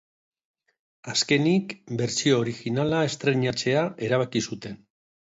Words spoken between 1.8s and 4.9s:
bertsio originala estreinatzea erabaki zuten.